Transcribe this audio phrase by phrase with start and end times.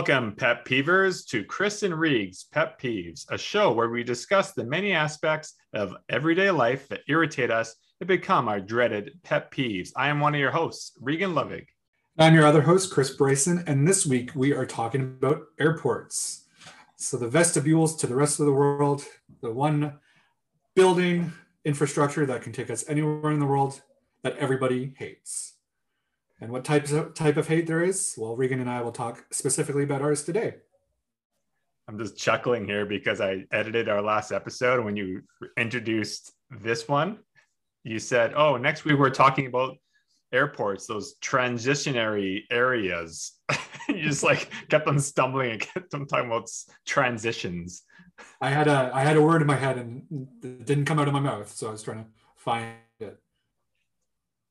[0.00, 4.64] Welcome, Pet Peevers, to Chris and Reeg's Pet Peeves, a show where we discuss the
[4.64, 9.90] many aspects of everyday life that irritate us and become our dreaded pet peeves.
[9.94, 11.66] I am one of your hosts, Regan Lovig.
[12.18, 16.46] I'm your other host, Chris Bryson, and this week we are talking about airports.
[16.96, 19.04] So, the vestibules to the rest of the world,
[19.42, 19.98] the one
[20.74, 21.30] building
[21.66, 23.82] infrastructure that can take us anywhere in the world
[24.22, 25.56] that everybody hates.
[26.40, 28.14] And what types of, type of hate there is?
[28.16, 30.54] Well, Regan and I will talk specifically about ours today.
[31.86, 34.84] I'm just chuckling here because I edited our last episode.
[34.84, 35.22] When you
[35.56, 37.18] introduced this one,
[37.84, 39.76] you said, Oh, next week we're talking about
[40.32, 43.32] airports, those transitionary areas.
[43.88, 46.48] you just like kept on stumbling and kept on talking about
[46.86, 47.82] transitions.
[48.40, 51.08] I had a I had a word in my head and it didn't come out
[51.08, 51.52] of my mouth.
[51.52, 52.74] So I was trying to find.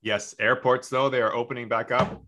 [0.02, 2.23] Yes, airports though they are opening back up.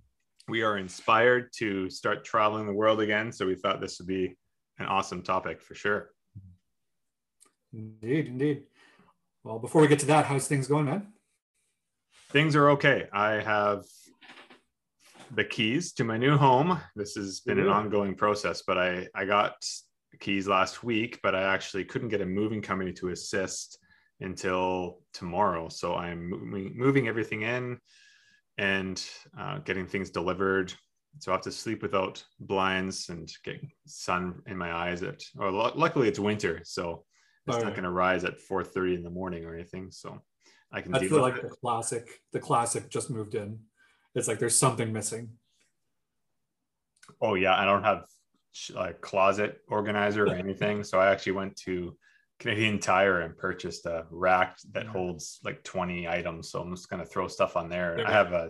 [0.48, 4.36] We are inspired to start traveling the world again, so we thought this would be
[4.80, 6.10] an awesome topic for sure.
[7.74, 8.64] Indeed, indeed.
[9.44, 11.08] Well, before we get to that, how's things going, man?
[12.32, 13.08] Things are okay.
[13.14, 13.86] I have
[15.34, 16.80] the keys to my new home.
[16.96, 19.54] This has been an ongoing process, but I I got
[20.20, 23.78] keys last week, but I actually couldn't get a moving company to assist
[24.22, 25.70] until tomorrow.
[25.70, 27.80] So I'm moving, moving everything in
[28.58, 29.04] and
[29.38, 30.74] uh, getting things delivered.
[31.20, 35.04] So I have to sleep without blinds and get sun in my eyes.
[35.04, 37.04] At or l- luckily it's winter, so
[37.48, 39.92] it's not going to rise at 4:30 in the morning or anything.
[39.92, 40.22] So
[40.72, 40.96] I can.
[40.96, 41.42] I feel like it.
[41.42, 42.22] the classic.
[42.32, 43.60] The classic just moved in.
[44.16, 45.32] It's like there's something missing.
[47.20, 48.06] Oh yeah, I don't have
[48.78, 51.98] a closet organizer or anything, so I actually went to
[52.42, 56.50] Canadian Tire and purchased a rack that holds like 20 items.
[56.50, 57.94] So I'm just going to throw stuff on there.
[57.94, 58.04] Okay.
[58.04, 58.50] I have a,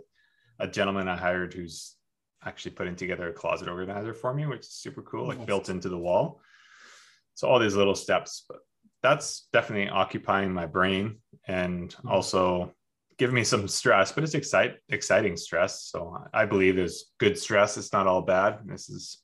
[0.59, 1.97] a gentleman I hired who's
[2.45, 5.89] actually putting together a closet organizer for me, which is super cool, like built into
[5.89, 6.39] the wall.
[7.33, 8.59] So all these little steps, but
[9.03, 12.07] that's definitely occupying my brain and mm-hmm.
[12.07, 12.73] also
[13.17, 15.83] giving me some stress, but it's excite, exciting stress.
[15.83, 17.75] So I believe there's good stress.
[17.75, 18.59] It's not all bad.
[18.65, 19.17] This is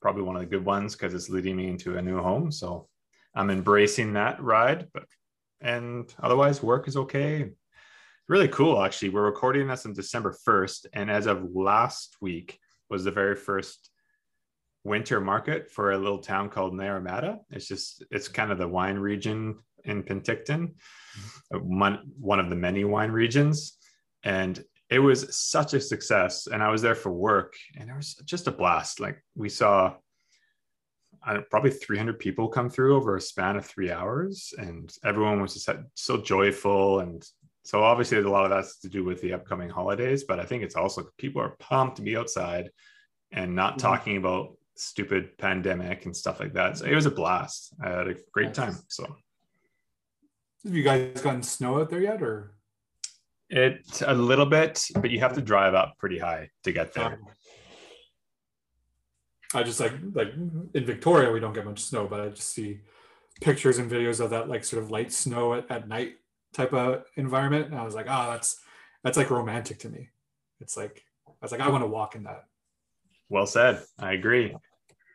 [0.00, 2.52] probably one of the good ones because it's leading me into a new home.
[2.52, 2.88] So
[3.34, 5.04] I'm embracing that ride, but
[5.60, 7.50] and otherwise work is okay.
[8.28, 9.10] Really cool, actually.
[9.10, 12.58] We're recording this on December 1st, and as of last week
[12.88, 13.90] was the very first
[14.84, 17.38] winter market for a little town called Naramata.
[17.50, 20.74] It's just it's kind of the wine region in Penticton,
[21.50, 23.76] one one of the many wine regions,
[24.22, 26.46] and it was such a success.
[26.46, 29.00] And I was there for work, and it was just a blast.
[29.00, 29.94] Like we saw
[31.50, 35.68] probably 300 people come through over a span of three hours, and everyone was just
[35.94, 37.00] so joyful.
[37.00, 37.24] And
[37.62, 40.62] so, obviously, a lot of that's to do with the upcoming holidays, but I think
[40.62, 42.70] it's also people are pumped to be outside
[43.32, 43.86] and not mm-hmm.
[43.86, 46.78] talking about stupid pandemic and stuff like that.
[46.78, 47.74] So it was a blast.
[47.84, 48.76] I had a great time.
[48.88, 49.04] So,
[50.64, 52.54] have you guys gotten snow out there yet, or?
[53.48, 57.18] It a little bit, but you have to drive up pretty high to get there.
[59.54, 60.32] I just like like
[60.74, 62.80] in Victoria we don't get much snow, but I just see
[63.40, 66.14] pictures and videos of that like sort of light snow at, at night
[66.52, 67.66] type of environment.
[67.66, 68.60] And I was like, oh, that's
[69.02, 70.10] that's like romantic to me.
[70.60, 72.44] It's like I was like, I want to walk in that.
[73.28, 73.82] Well said.
[73.98, 74.54] I agree.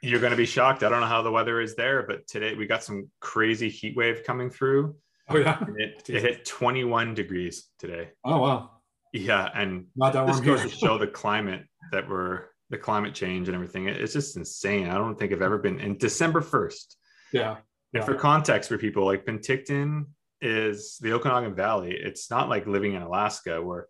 [0.01, 0.83] You're going to be shocked.
[0.83, 3.95] I don't know how the weather is there, but today we got some crazy heat
[3.95, 4.95] wave coming through.
[5.29, 8.09] Oh yeah, it, it, hit 21 degrees today.
[8.23, 8.71] Oh wow.
[9.11, 12.45] Yeah, and not that this goes to show the climate that we're
[12.75, 13.87] the climate change and everything.
[13.87, 14.89] It's just insane.
[14.89, 16.95] I don't think I've ever been in December 1st.
[17.31, 17.57] Yeah.
[17.93, 20.07] And for context for people, like Penticton
[20.41, 21.95] is the Okanagan Valley.
[21.97, 23.87] It's not like living in Alaska where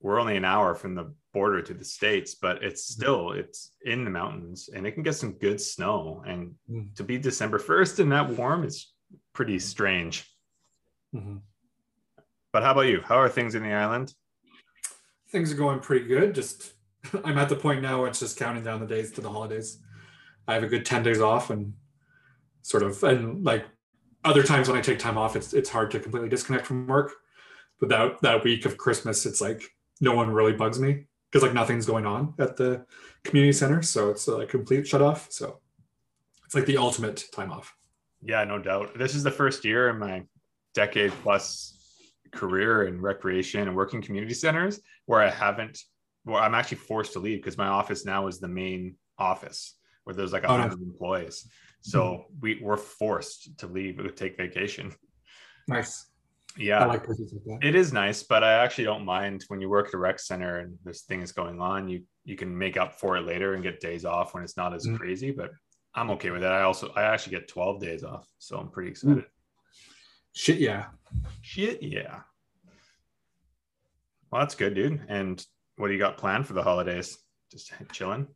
[0.00, 3.00] we're only an hour from the border to the states, but it's mm-hmm.
[3.00, 6.22] still it's in the mountains and it can get some good snow.
[6.26, 6.94] And mm.
[6.96, 8.92] to be December 1st and that warm is
[9.32, 10.28] pretty strange.
[11.14, 11.38] Mm-hmm.
[12.52, 13.00] But how about you?
[13.02, 14.12] How are things in the island?
[15.30, 16.34] Things are going pretty good.
[16.34, 16.74] Just
[17.24, 19.78] I'm at the point now where it's just counting down the days to the holidays.
[20.46, 21.74] I have a good 10 days off and
[22.62, 23.64] sort of and like
[24.24, 27.12] other times when I take time off, it's it's hard to completely disconnect from work.
[27.80, 29.62] But that that week of Christmas, it's like
[30.00, 32.84] no one really bugs me because like nothing's going on at the
[33.24, 33.82] community center.
[33.82, 35.30] So it's a complete shut off.
[35.30, 35.58] So
[36.44, 37.74] it's like the ultimate time off.
[38.22, 38.96] Yeah, no doubt.
[38.96, 40.24] This is the first year in my
[40.74, 41.76] decade plus
[42.32, 45.78] career in recreation and working community centers where I haven't
[46.24, 50.14] well, I'm actually forced to leave because my office now is the main office where
[50.14, 51.48] there's like a hundred oh, employees.
[51.80, 52.34] So mm-hmm.
[52.40, 54.92] we were forced to leave to take vacation.
[55.68, 56.06] Nice.
[56.56, 57.18] Yeah, like like
[57.62, 60.58] it is nice, but I actually don't mind when you work at a rec center
[60.58, 61.88] and there's things going on.
[61.88, 64.74] You you can make up for it later and get days off when it's not
[64.74, 64.98] as Mhm.
[64.98, 65.30] crazy.
[65.30, 65.50] But
[65.94, 66.52] I'm okay with that.
[66.52, 69.24] I also I actually get 12 days off, so I'm pretty excited.
[70.34, 70.86] Shit, yeah.
[71.40, 72.20] Shit, yeah.
[74.30, 75.04] Well, that's good, dude.
[75.08, 75.44] And
[75.76, 77.18] what do you got planned for the holidays?
[77.50, 78.28] Just chilling.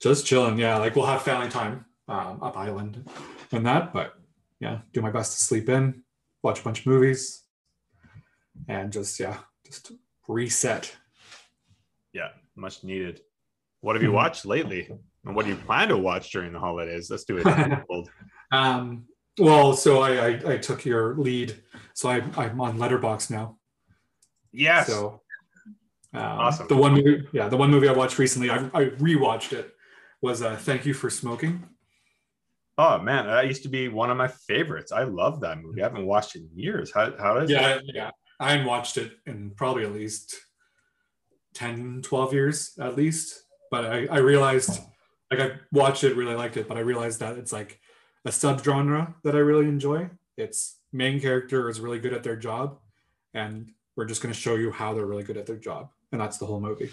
[0.00, 0.58] Just chilling.
[0.58, 3.08] Yeah, like we'll have family time um, up island
[3.52, 4.14] and that, but
[4.60, 6.02] yeah, do my best to sleep in,
[6.42, 7.44] watch a bunch of movies,
[8.68, 9.92] and just yeah, just
[10.28, 10.94] reset.
[12.12, 13.20] Yeah, much needed.
[13.80, 14.14] What have you Mhm.
[14.14, 14.88] watched lately?
[15.24, 17.10] And what do you plan to watch during the holidays?
[17.10, 17.46] Let's do it.
[18.52, 19.06] Um,
[19.38, 21.62] well, so I, I I took your lead,
[21.94, 23.58] so I I'm on Letterboxd now.
[24.52, 24.88] yes.
[24.88, 25.19] So
[26.14, 26.68] um, Awesome.
[26.68, 29.74] The one movie, yeah, the one movie I watched recently, I, I rewatched it.
[30.22, 31.66] Was uh, Thank You for Smoking.
[32.76, 34.92] oh man, that used to be one of my favorites.
[34.92, 35.80] I love that movie.
[35.82, 36.92] I haven't watched it in years.
[36.92, 37.54] How how is it?
[37.54, 38.10] Yeah, yeah.
[38.38, 40.34] I hadn't watched it in probably at least
[41.54, 43.42] 10, 12 years at least.
[43.70, 44.80] But I, I realized,
[45.30, 47.80] like, I watched it, really liked it, but I realized that it's like
[48.24, 50.10] a subgenre that I really enjoy.
[50.36, 52.78] Its main character is really good at their job,
[53.32, 55.90] and we're just going to show you how they're really good at their job.
[56.12, 56.90] And that's the whole movie.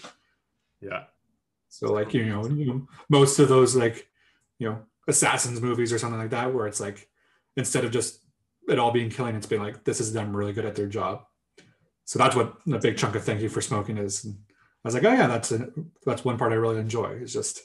[0.81, 1.03] Yeah.
[1.69, 4.07] So, like, you know, you know most of those, like,
[4.59, 7.09] you know, assassins movies or something like that, where it's like,
[7.55, 8.21] instead of just
[8.67, 11.23] it all being killing, it's been like, this is them really good at their job.
[12.05, 14.23] So that's what a big chunk of thank you for smoking is.
[14.23, 14.37] And
[14.85, 15.69] I was like, oh yeah, that's a,
[16.05, 17.13] that's one part I really enjoy.
[17.13, 17.61] Is just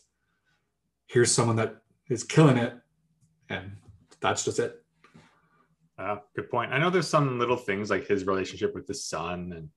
[1.07, 1.77] here's someone that
[2.09, 2.75] is killing it,
[3.49, 3.73] and
[4.21, 4.83] that's just it.
[5.99, 6.73] Uh, good point.
[6.73, 9.69] I know there's some little things like his relationship with the son and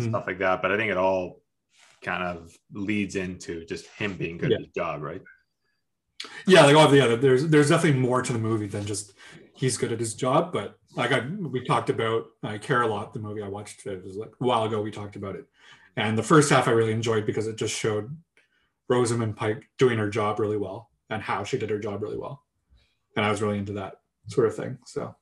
[0.00, 0.08] Mhm.
[0.10, 1.42] stuff like that, but I think it all
[2.02, 4.56] kind of leads into just him being good Yeah.
[4.56, 5.22] at his job, right?
[6.46, 9.14] Yeah, like all the other there's there's definitely more to the movie than just
[9.54, 10.52] he's good at his job.
[10.52, 14.04] But like I we talked about I care a lot the movie I watched it
[14.04, 15.46] was like a while ago we talked about it,
[15.96, 18.16] and the first half I really enjoyed because it just showed
[18.88, 22.44] Rosamund Pike doing her job really well and how she did her job really well,
[23.16, 24.78] and I was really into that sort of thing.
[24.86, 25.14] So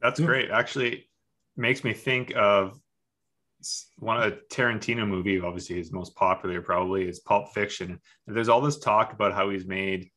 [0.00, 0.26] That's Yeah.
[0.26, 0.50] great.
[0.50, 1.10] Actually,
[1.56, 2.80] makes me think of
[3.98, 7.98] one of the Tarantino movie, obviously his most popular probably is Pulp Fiction.
[8.26, 10.08] And there's all this talk about how he's made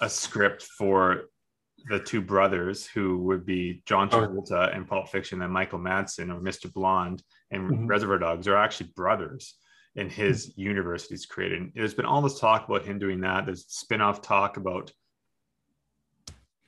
[0.00, 1.24] a script for
[1.88, 4.18] the two brothers who would be John Oh.
[4.20, 6.72] Travolta in Pulp Fiction and Michael Madsen or Mr.
[6.72, 7.88] Blonde and Mhm.
[7.88, 9.58] Reservoir Dogs are actually brothers
[9.96, 11.60] in his universe he's created.
[11.60, 13.46] And there's been all this talk about him doing that.
[13.46, 14.92] There's spin-off talk about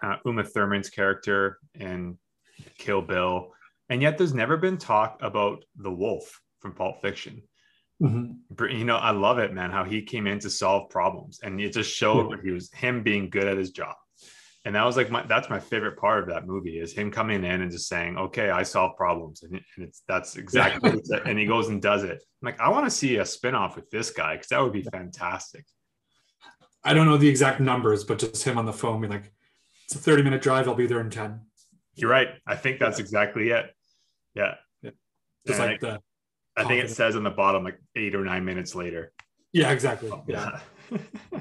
[0.02, 2.18] uh, Uma Thurman's character in
[2.78, 3.52] Kill Bill.
[3.88, 7.42] And yet there's never been talk about the wolf from Pulp Fiction.
[8.02, 8.36] mhm.
[8.70, 11.40] You know, I love it, man, how he came in to solve problems.
[11.42, 13.94] And it just showed what he was him being good at his job.
[14.64, 17.44] And that was like my that's my favorite part of that movie is him coming
[17.44, 19.42] in and just saying, okay, I solve problems.
[19.42, 22.22] And, and it's that's exactly what it's and he goes and does it.
[22.42, 24.84] I'm like, I want to see a spin-off with this guy because that would be
[24.84, 25.64] fantastic.
[26.84, 29.32] I don't know the exact numbers, but just him on the phone being like,
[29.84, 30.68] it's a 30 minute drive.
[30.68, 31.40] I'll be there in 10.
[31.94, 32.28] You're right.
[32.46, 33.66] I think that's exactly it.
[34.34, 34.54] Yeah.
[35.46, 36.00] Just And like the
[36.56, 39.12] I think it says on the bottom like eight or nine minutes later.
[39.52, 40.10] yeah, exactly.
[40.28, 40.60] Yeah.
[40.90, 41.40] Yeah.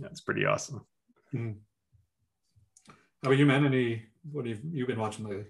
[0.00, 0.86] That's pretty awesome.
[1.32, 1.54] How
[3.24, 3.66] about you, man?
[3.66, 5.46] Any what have you been watching lately?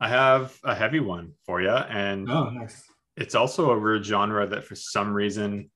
[0.00, 2.82] I have a heavy one for you, and Oh, nice.
[3.16, 5.70] it's also a weird genre that for some reason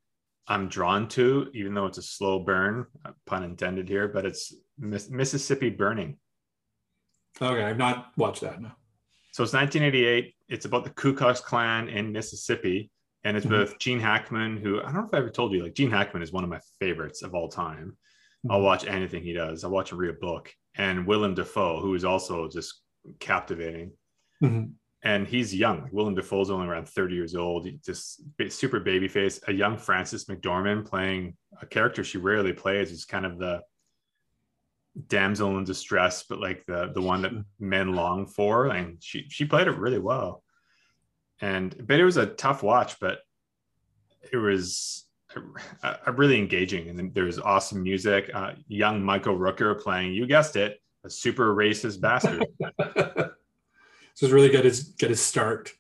[0.47, 4.55] I'm drawn to, even though it's a slow burn, uh, pun intended here, but it's
[4.79, 6.19] Miss- Mississippi Burning.
[7.41, 8.61] Okay, I've not watched that.
[8.61, 8.71] No.
[9.33, 10.35] So it's 1988.
[10.49, 12.91] It's about the Ku Klux Klan in Mississippi,
[13.25, 13.51] and it's Mhm.
[13.59, 16.23] with Gene Hackman, who I don't know if I ever told you, like Gene Hackman
[16.23, 17.97] is one of my favorites of all time.
[18.49, 18.65] I'll Mhm.
[18.65, 19.65] watch anything he does.
[19.65, 22.83] I'll watch him read a book, and Willem Dafoe, who is also just
[23.19, 23.93] captivating.
[24.43, 24.75] Mhm.
[25.03, 25.89] And he's young.
[25.93, 27.65] Willem Dafoe's only around 30 years old.
[27.65, 29.41] He just super baby face.
[29.49, 32.91] A young Frances McDormand playing a character she rarely plays.
[32.93, 33.63] Is kind of the
[35.09, 38.67] damsel in distress, but like the the one that men long for.
[38.69, 40.43] And she she played it really well.
[41.41, 43.19] And but it was a tough watch, but
[44.33, 45.07] it was
[45.83, 46.89] uh, uh, really engaging.
[46.89, 48.31] And then there's awesome music.
[48.35, 52.45] Uh, young Michael Rooker playing, you guessed it, a super racist bastard.
[52.81, 53.31] so
[54.23, 55.73] it's really good his get his start.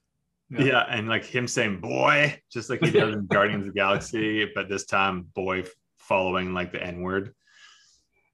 [0.49, 0.85] yeah.
[0.89, 4.69] and like him saying "boy," just like he does in Guardians of the Galaxy, but
[4.69, 5.65] this time "boy"
[5.99, 7.35] following like the N word.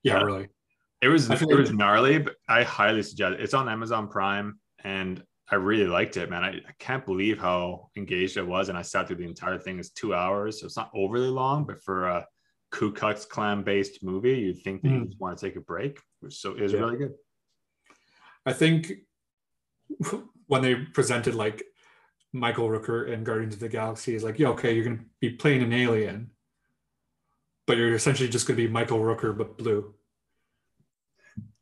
[0.02, 0.22] Yeah, Yeah.
[0.24, 0.48] really.
[1.02, 3.40] It was it was gnarly, but I highly suggest it.
[3.40, 6.42] It's on Amazon Prime, and I really liked it, man.
[6.42, 9.78] I, I can't believe how engaged I was, and I sat through the entire thing.
[9.78, 12.26] It's two hours, so it's not overly long, but for a
[12.70, 15.06] Ku Klux Klan based movie, you'd think that you Mm.
[15.06, 16.00] just want to take a break.
[16.30, 16.80] So it was Yeah.
[16.80, 17.14] really good.
[18.46, 18.92] I think
[20.46, 21.62] when they presented like
[22.32, 25.62] Michael Rooker in Guardians of the Galaxy is like, yeah, okay, you're gonna be playing
[25.62, 26.30] an alien,
[27.66, 29.94] but you're essentially just gonna be Michael Rooker but blue.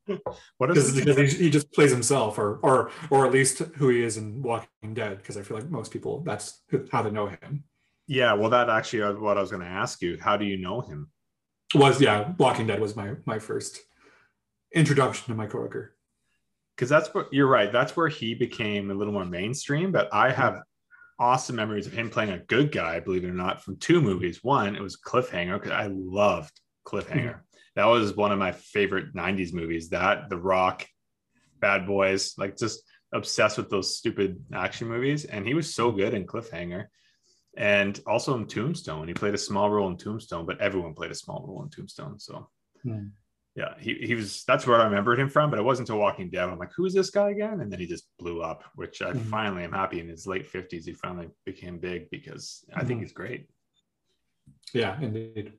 [0.59, 4.17] what because he, he just plays himself, or or or at least who he is
[4.17, 5.19] in Walking Dead.
[5.19, 7.65] Because I feel like most people that's how they know him.
[8.07, 10.19] Yeah, well, that actually was what I was going to ask you.
[10.21, 11.11] How do you know him?
[11.75, 13.81] Was yeah, Walking Dead was my my first
[14.75, 15.89] introduction to Michael Rooker.
[16.77, 17.73] Because that's what you're right.
[17.73, 19.93] That's where he became a little more mainstream.
[19.93, 20.61] But I have
[21.19, 24.43] awesome memories of him playing a good guy, believe it or not, from two movies.
[24.43, 27.37] One, it was Cliffhanger because I loved Cliffhanger.
[27.37, 27.54] Mm-hmm.
[27.77, 29.89] That was one of my favorite '90s movies.
[29.91, 30.87] That The Rock,
[31.61, 35.25] Bad Boys, like just obsessed with those stupid action movies.
[35.25, 36.87] And he was so good in Cliffhanger
[37.57, 39.07] and also in Tombstone.
[39.09, 42.19] He played a small role in Tombstone, but everyone played a small role in Tombstone.
[42.19, 42.49] So,
[42.83, 43.07] Hmm.
[43.55, 45.51] yeah, he, he was that's where I remembered him from.
[45.51, 46.49] But it wasn't until Walking Dead.
[46.49, 47.61] I'm like, who is this guy again?
[47.61, 49.31] And then he just blew up, which I Mhm.
[49.31, 50.85] finally am happy in his late 50s.
[50.87, 53.03] He finally became big because I think Mhm.
[53.03, 53.49] he's great.
[54.73, 55.53] Yeah, indeed.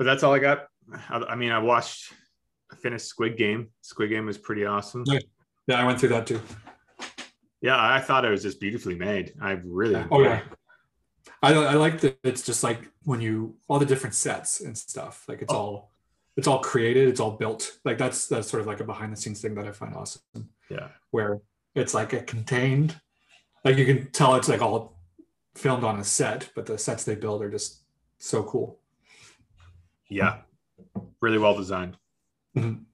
[0.00, 0.66] But that's all I got.
[1.10, 2.14] I, I mean, I watched,
[2.72, 3.68] I finished Squid Game.
[3.82, 5.04] Squid Game was pretty awesome.
[5.06, 5.20] Nice.
[5.66, 6.40] Yeah, I went through that too.
[7.60, 9.34] Yeah, I thought it was just beautifully made.
[9.42, 10.06] I really, Yeah.
[10.10, 10.40] Oh yeah.
[11.42, 15.26] I I like that it's just like when you all the different sets and stuff.
[15.28, 15.56] Like it's Oh.
[15.58, 15.90] all
[16.34, 17.70] it's all created, it's all built.
[17.84, 20.22] Like that's that's sort of like a behind the scenes thing that I find awesome.
[20.70, 20.88] yeah.
[21.10, 21.42] Where
[21.74, 22.98] it's like a contained,
[23.66, 24.96] like you can tell it's like all
[25.56, 27.82] filmed on a set, but the sets they build are just
[28.16, 28.78] so cool.
[30.10, 30.42] Yeah,
[31.20, 31.96] really well designed.
[32.56, 32.84] Mhm.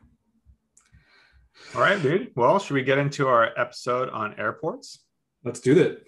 [1.74, 2.32] All right, dude.
[2.36, 5.02] Well, should we get into our episode on airports?
[5.42, 6.02] Let's do that.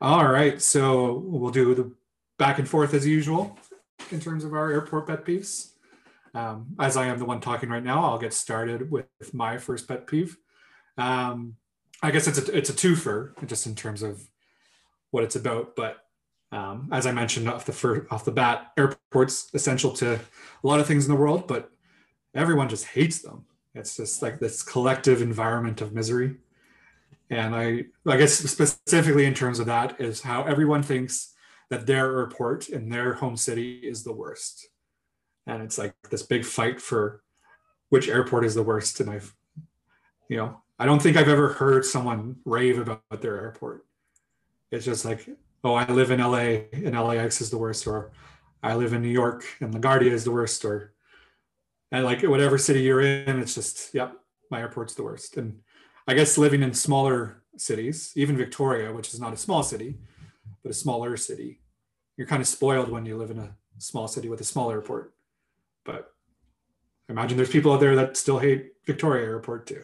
[0.00, 1.92] All right, so we'll do the
[2.38, 3.58] back and forth as usual
[4.10, 5.72] in terms of our airport pet peeves.
[6.32, 9.86] Um, as I am the one talking right now, I'll get started with my first
[9.86, 10.38] pet peeve.
[10.96, 11.56] Um,
[12.02, 14.26] I guess it's a it's a twofer just in terms of
[15.10, 15.98] what it's about, but
[16.52, 20.86] um, as I mentioned off the off the bat, airports essential to a lot of
[20.86, 21.70] things in the world, but
[22.34, 23.44] everyone just hates them.
[23.74, 26.36] It's just like this collective environment of misery.
[27.30, 31.34] And I, I guess specifically in terms of that is how everyone thinks
[31.68, 34.68] that their airport in their home city is the worst.
[35.46, 37.22] And it's like this big fight for
[37.90, 38.98] which airport is the worst.
[38.98, 39.32] And I've,
[40.28, 43.86] you know, I don't think I've ever heard someone rave about their airport.
[44.72, 45.28] It's just like,
[45.64, 48.12] oh, I live in LA and LAX is the worst, or
[48.62, 50.94] I live in New York and LaGuardia is the worst, or
[51.92, 54.16] and like whatever city you're in, it's just, yep,
[54.50, 55.36] my airport's the worst.
[55.36, 55.60] And
[56.06, 59.98] I guess living in smaller cities, even Victoria, which is not a small city,
[60.62, 61.60] but a smaller city,
[62.16, 65.14] you're kind of spoiled when you live in a small city with a small airport.
[65.84, 66.12] But
[67.08, 69.82] I imagine there's people out there that still hate Victoria Airport too.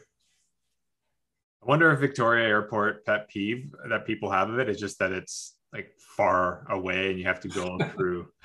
[1.62, 5.10] I wonder if Victoria Airport pet peeve that people have of it is just that
[5.10, 8.28] it's like far away and you have to go through.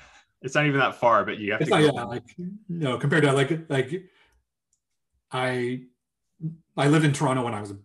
[0.44, 1.78] It's not even that far, but you have It's to.
[1.78, 2.24] not go, yeah, like
[2.68, 4.10] no compared to like like
[5.30, 5.82] I
[6.76, 7.82] I lived in Toronto when I was an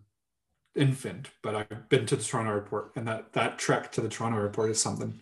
[0.74, 4.38] infant, but I've been to the Toronto airport, and that that trek to the Toronto
[4.38, 5.20] airport is something.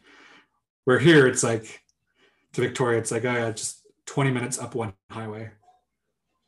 [0.87, 1.82] Where here it's like
[2.54, 5.50] to Victoria, it's like oh yeah, just 20 minutes up one highway.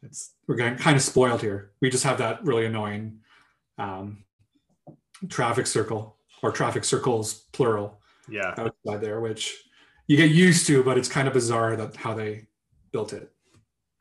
[0.03, 1.73] It's we're getting kind of spoiled here.
[1.83, 3.19] We just have that really annoying
[3.77, 4.25] um,
[5.29, 9.57] traffic circle or traffic circles plural yeah, outside there, which
[10.07, 12.47] you get used to, but it's kind of bizarre that how they
[12.93, 13.31] built it.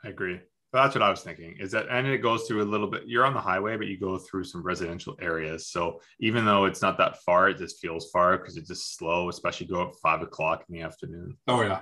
[0.04, 0.40] I agree.
[0.74, 1.56] That's what I was thinking.
[1.60, 3.04] Is that and it goes through a little bit.
[3.08, 5.68] You're on the highway, but you go through some residential areas.
[5.68, 9.30] So even though it's not that far, it just feels far because it's just slow,
[9.30, 11.38] especially go at five o'clock in the afternoon.
[11.48, 11.82] Oh yeah.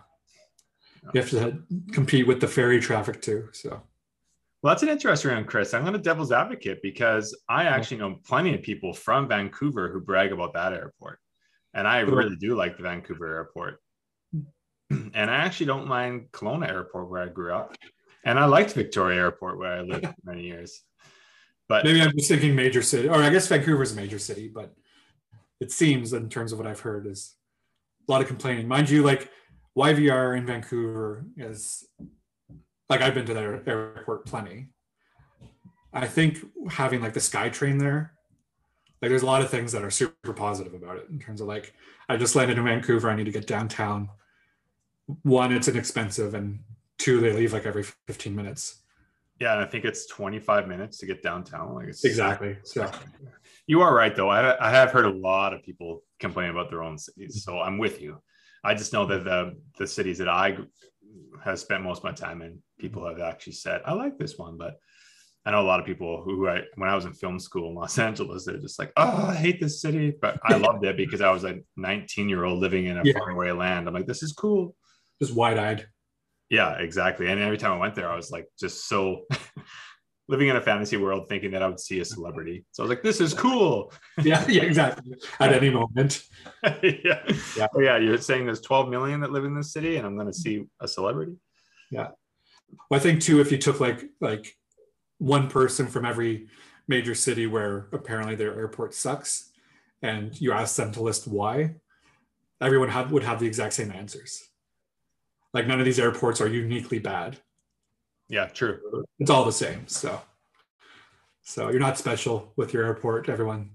[1.14, 3.50] You have to compete with the ferry traffic too.
[3.52, 3.82] So
[4.66, 5.76] Well, that's an interesting one, Chris.
[5.76, 10.02] I'm going to devil's advocate because I actually know plenty of people from Vancouver who
[10.02, 11.20] brag about that airport.
[11.76, 13.80] And I really do like the Vancouver airport.
[14.90, 17.76] And I actually don't mind Kelowna Airport where I grew up.
[18.24, 20.82] And I liked Victoria Airport where I lived for many years.
[21.70, 24.74] But maybe I'm just thinking major city, or I guess Vancouver's a major city, but
[25.60, 27.36] it seems in terms of what I've heard is
[28.08, 28.68] a lot of complaining.
[28.68, 29.30] Mind you, like
[29.78, 31.88] YVR in Vancouver is
[32.90, 34.68] like I've been to their airport plenty.
[35.94, 36.40] I think
[36.70, 38.14] having like the SkyTrain there,
[39.02, 41.48] like there's a lot of things that are super positive about it in terms of
[41.48, 41.74] like
[42.10, 44.10] I just landed in Vancouver, I need to get downtown.
[45.24, 46.60] One, it's inexpensive, and
[46.98, 48.82] two, they leave like every 15 minutes.
[49.40, 51.76] yeah, and I think it's 25 minutes to get downtown.
[51.76, 52.58] Like it's Exactly.
[52.64, 52.90] So
[53.68, 54.30] You are right, though.
[54.30, 57.78] I, I have heard a lot of people complain about their own cities, so I'm
[57.80, 58.22] with you.
[58.64, 60.58] I just know that the the cities that I
[61.44, 62.60] has spent most of my time in.
[62.80, 63.20] People mm-hmm.
[63.20, 64.76] have actually said, I like this one, but
[65.46, 67.76] I know a lot of people who I when I was in film school in
[67.76, 70.14] Los Angeles, they're just like, oh, I hate this city.
[70.20, 73.14] But I loved it because I was a 19 year old living in a Yeah.
[73.14, 73.88] faraway land.
[73.88, 74.76] I'm like, this is cool.
[75.22, 75.88] Just wide eyed.
[76.50, 77.28] Yeah, exactly.
[77.28, 79.26] And every time I went there, I was like just so
[80.28, 82.66] living in a fantasy world thinking that I would see a celebrity.
[82.72, 83.94] So I was like, this is cool.
[84.24, 85.16] Yeah, yeah, exactly.
[85.40, 86.24] At any moment.
[86.64, 87.22] yeah.
[87.56, 87.68] Yeah.
[87.76, 87.98] Oh, yeah.
[87.98, 90.66] You're saying there's 12 million that live in this city and I'm going to see
[90.80, 91.36] a celebrity.
[91.92, 92.08] Yeah.
[92.90, 94.56] Well, I think too, if you took like like
[95.18, 96.48] one person from every
[96.88, 99.52] major city where apparently their airport sucks,
[100.02, 101.76] and you ask them to list why,
[102.62, 104.44] everyone have, would have the exact same answers.
[105.54, 107.38] Like none of these airports are uniquely bad.
[108.28, 109.06] Yeah, true.
[109.20, 109.88] It's all the same.
[109.88, 110.22] So,
[111.44, 113.30] so you're not special with your airport.
[113.30, 113.72] Everyone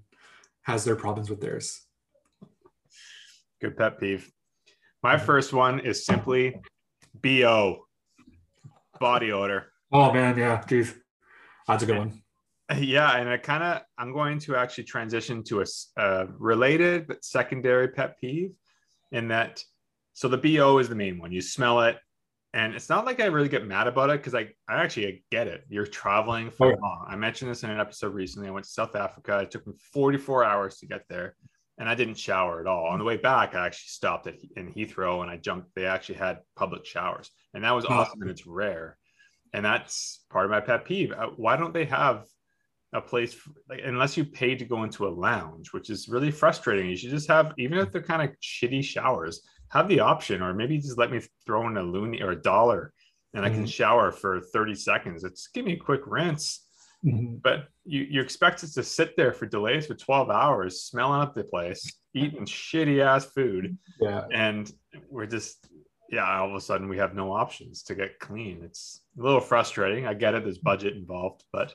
[0.62, 1.82] has their problems with theirs.
[3.60, 4.30] Good pet peeve.
[5.02, 6.60] My first one is simply
[7.14, 7.86] BO,
[8.98, 9.72] body odor.
[9.92, 10.94] Oh man, yeah, geez,
[11.66, 12.22] that's a good one.
[12.78, 15.64] Yeah, and I kind of I'm going to actually transition to
[15.96, 18.52] a related but secondary pet peeve,
[19.10, 19.60] in that
[20.12, 21.32] so the BO is the main one.
[21.32, 21.98] You smell it,
[22.52, 25.46] and it's not like I really get mad about it because I I actually get
[25.46, 25.64] it.
[25.68, 27.06] You're traveling for Oh, long.
[27.08, 28.48] I mentioned this in an episode recently.
[28.48, 29.38] I went to South Africa.
[29.40, 31.36] It took me 44 hours to get there,
[31.78, 32.86] and I didn't shower at all.
[32.86, 35.74] On the way back, I actually stopped at in Heathrow and I jumped.
[35.74, 37.94] They actually had public showers, and that was Oh.
[37.94, 38.22] awesome.
[38.22, 38.98] And it's rare,
[39.52, 41.12] and that's part of my pet peeve.
[41.12, 42.26] Uh, Why don't they have
[42.92, 46.32] a place f like unless you pay to go into a lounge, which is really
[46.32, 46.90] frustrating.
[46.90, 50.52] You should just have, even if they're kind of shitty showers, have the option, or
[50.52, 52.92] maybe just let me throw in a loonie or a dollar
[53.32, 53.72] and I can Mhm.
[53.72, 55.22] shower for 30 seconds.
[55.22, 56.66] It's give me a quick rinse.
[57.04, 57.40] Mhm.
[57.40, 61.34] But you you expect us to sit there for delays for 12 hours, smelling up
[61.34, 64.70] the place, eating shitty ass food, Yeah, and
[65.08, 65.66] we're just
[66.10, 68.64] yeah, all of a sudden we have no options to get clean.
[68.64, 70.06] It's a little frustrating.
[70.08, 71.72] I get it, there's budget involved, but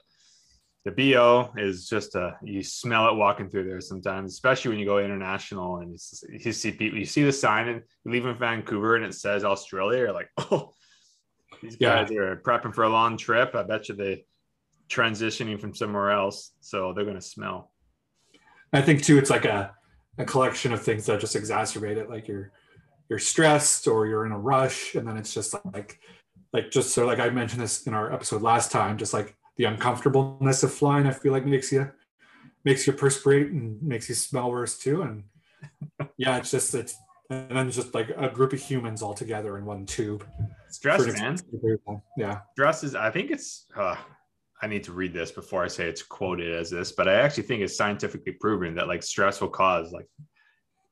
[0.86, 4.86] the BO is just a you smell it walking through there sometimes, especially when you
[4.86, 5.98] go international and
[6.30, 9.44] you, see people, you see the sign and you leave in Vancouver and it says
[9.44, 9.98] Australia.
[10.00, 10.74] You're like, oh,
[11.62, 12.04] these Yeah.
[12.06, 13.56] guys are prepping for a long trip.
[13.56, 14.26] I bet you they
[14.88, 17.72] transitioning from somewhere else, so they're gonna smell.
[18.72, 19.74] I think too, it's like a,
[20.20, 22.10] a collection of things that just exacerbate it.
[22.12, 22.52] Like you're
[23.10, 26.00] you're stressed or you're in a rush, and then it's just like
[26.54, 29.66] like just so like I mentioned this in our episode last time, just like the
[29.66, 31.08] uncomfortableness of flying.
[31.08, 31.92] I feel like makes you
[32.64, 35.04] makes you perspirate and makes you smell worse too.
[35.04, 35.24] And
[36.18, 36.96] yeah, it's just it's
[37.30, 40.26] and then just like a group of humans all together in one tube.
[40.70, 41.34] Stress, man.
[41.34, 42.02] extended period of time.
[42.18, 42.40] Yeah.
[42.52, 43.96] stress is i think it's uh,
[44.62, 47.44] i need to read this before i say it's quoted as this but i actually
[47.44, 50.08] think it's scientifically proven that like stress will cause like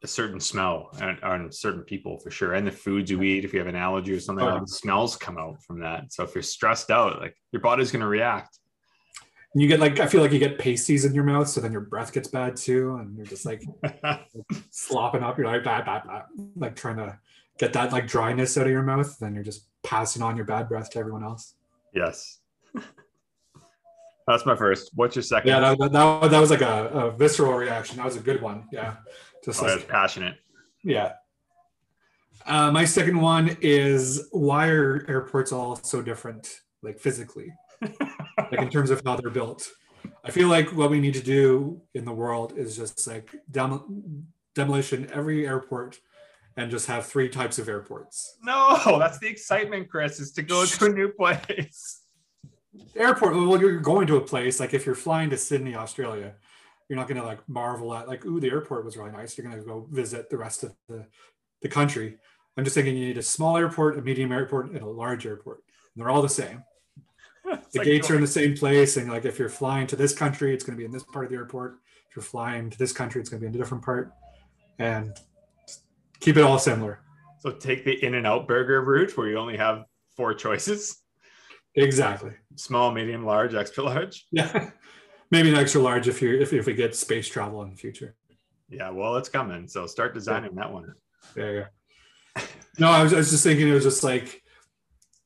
[0.03, 3.53] a certain smell on, on certain people for sure and the foods you eat if
[3.53, 6.35] you have an allergy or something Oh, like smells come out from that so if
[6.35, 8.59] you're stressed out like your body's going to react
[9.53, 11.71] And you get like I feel like you get pasties in your mouth, so then
[11.71, 13.61] your breath gets bad too, and you're just like
[14.71, 15.37] slopping up.
[15.37, 16.23] You're like, bah, bah,
[16.55, 17.19] like trying to
[17.59, 19.15] get that like dryness out of your mouth.
[19.19, 21.53] Then you're just passing on your bad breath to everyone else.
[21.93, 22.39] yes
[24.27, 27.11] that's my first what's your second Yeah, that, that, that, that was like a, a
[27.11, 27.97] visceral reaction.
[27.97, 28.67] That was a good one.
[28.71, 28.95] Yeah,
[29.43, 30.37] just oh, like that's passionate
[30.83, 31.13] yeah.
[32.45, 38.69] Uh, my second one is why are airports all so different, like physically, like in
[38.69, 39.69] terms of how they're built?
[40.25, 44.27] I feel like what we need to do in the world is just like dem-
[44.55, 45.99] demolition every airport
[46.57, 48.37] and just have three types of airports.
[48.43, 52.01] no that's the excitement chris is to go to a new place
[52.95, 56.33] Airport, well, you're going to a place like if you're flying to Sydney, Australia,
[56.89, 59.37] you're not going to like marvel at like, ooh, the airport was really nice.
[59.37, 61.05] You're going to go visit the rest of the,
[61.61, 62.17] the country.
[62.57, 65.63] I'm just thinking you need a small airport, a medium airport, and a large airport.
[65.95, 66.63] And they're all the same.
[67.45, 68.95] The like gates are in the same place.
[68.95, 71.25] And like if you're flying to this country, it's going to be in this part
[71.25, 71.79] of the airport.
[72.09, 74.13] If you're flying to this country, it's going to be in a different part.
[74.79, 75.11] And
[76.21, 77.01] keep it all similar.
[77.39, 79.83] so take the In-N-Out Burger route where you only have
[80.15, 81.01] four choices
[81.75, 82.31] Exactly.
[82.55, 84.69] small medium large extra large Yeah.
[85.33, 88.13] Maybe an extra large if you if, if we get space travel in the future.
[88.69, 89.67] Yeah, well, it's coming.
[89.67, 90.93] So start designing that one.
[91.33, 92.43] There you go.
[92.77, 94.43] No, I was, I was just thinking it was just like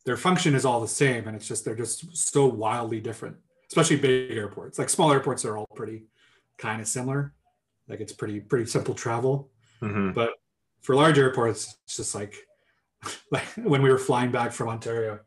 [0.05, 3.35] their function is all the same, and it's just they're just so wildly different.
[3.67, 4.79] Especially big airports.
[4.79, 6.05] Like small airports are all pretty
[6.57, 7.33] kind of similar.
[7.89, 9.49] Like it's pretty pretty simple travel.
[9.81, 10.13] Mhm.
[10.13, 10.31] But
[10.83, 12.33] for large airports, it's just like
[13.31, 15.19] like when we were flying back from Ontario,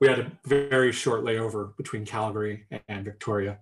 [0.00, 3.58] we had a very short layover between Calgary and Victoria,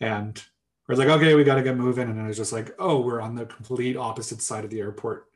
[0.00, 0.42] and
[0.88, 3.00] was like, okay, we got to get moving, and then it was just like, oh,
[3.00, 5.28] we're on the complete opposite side of the airport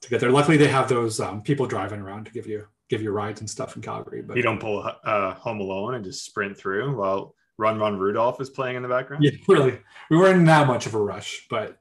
[0.00, 0.30] to get there.
[0.30, 3.50] Luckily, they have those um, people driving around to give you give you rides and
[3.50, 4.22] stuff in Calgary.
[4.22, 8.40] But You don't pull uh, Home Alone and just sprint through while Run Run Rudolph
[8.40, 9.24] is playing in the background.
[9.24, 9.78] yeah, really,
[10.10, 11.78] we weren't in that much of a rush, but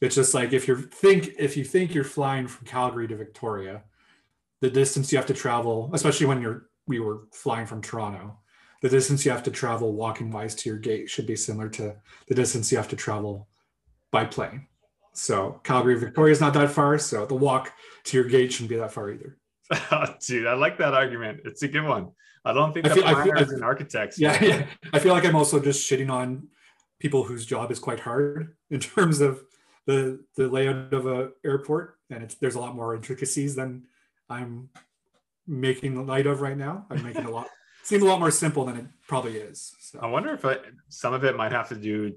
[0.00, 3.82] it's just like if you think if you think you're flying from Calgary to Victoria,
[4.60, 8.38] the distance you have to travel, especially when you're we were flying from Toronto,
[8.82, 11.94] the distance you have to travel walking wise to your gate should be similar to
[12.28, 13.48] the distance you have to travel
[14.10, 14.66] by plane.
[15.12, 17.72] So Calgary Victoria is not that far, so the walk
[18.04, 19.36] to your gate shouldn't be that far either.
[19.92, 21.40] Oh, dude, I like that argument.
[21.44, 22.10] It's a good one.
[22.44, 24.18] I don't think I that feel- I feel- architects.
[24.18, 24.66] Yeah, yeah.
[24.92, 26.48] I feel like I'm also just shitting on
[26.98, 29.42] people whose job is quite hard in terms of
[29.86, 33.84] the the layout of a airport, and it's there's a lot more intricacies than
[34.28, 34.70] I'm
[35.46, 36.86] making light of right now.
[36.90, 37.48] I'm making a lot
[37.82, 39.74] seem a lot more simple than it probably is.
[40.00, 40.56] I wonder if I,
[40.88, 42.14] some of it might have to do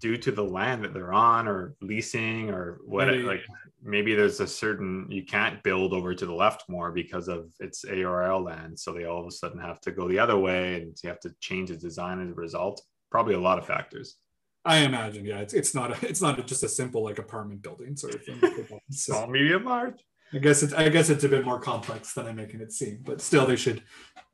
[0.00, 3.22] due to the land that they're on or leasing or what Maybe.
[3.22, 3.40] like
[3.82, 7.84] maybe there's a certain you can't build over to the left more because of its
[7.84, 10.96] ARL land so they all of a sudden have to go the other way and
[11.02, 14.16] you have to change the design as a result probably a lot of factors
[14.64, 17.96] I imagine, yeah, it's it's not a, it's not just a simple like apartment building
[17.96, 18.40] sort of thing.
[18.90, 22.26] So small medium large I guess it's I guess it's a bit more complex than
[22.26, 23.82] I'm making it seem, but still they should